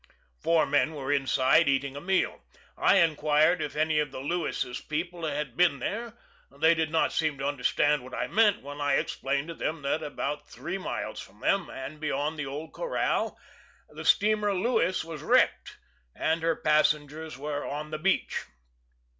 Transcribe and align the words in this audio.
Four 0.41 0.65
men 0.65 0.95
were 0.95 1.11
inside 1.13 1.69
eating 1.69 1.95
a 1.95 2.01
meal. 2.01 2.41
I 2.75 2.95
inquired 2.95 3.61
if 3.61 3.75
any 3.75 3.99
of 3.99 4.09
the 4.11 4.17
Lewis's 4.19 4.81
people 4.81 5.27
had 5.27 5.55
been 5.55 5.77
there; 5.77 6.17
they 6.49 6.73
did 6.73 6.89
not 6.89 7.13
seem 7.13 7.37
to 7.37 7.45
understand 7.47 8.01
what 8.03 8.15
I 8.15 8.25
meant 8.25 8.63
when 8.63 8.81
I 8.81 8.95
explained 8.95 9.49
to 9.49 9.53
them 9.53 9.83
that 9.83 10.01
about 10.01 10.49
three 10.49 10.79
miles 10.79 11.19
from 11.19 11.41
them, 11.41 11.69
and 11.69 11.99
beyond 11.99 12.39
the 12.39 12.47
old 12.47 12.73
corral, 12.73 13.37
the 13.89 14.03
steamer 14.03 14.55
Lewis 14.55 15.03
was 15.03 15.21
wrecked, 15.21 15.77
and 16.15 16.41
her 16.41 16.55
passengers 16.55 17.37
were 17.37 17.63
on 17.63 17.91
the 17.91 17.99
beach. 17.99 18.45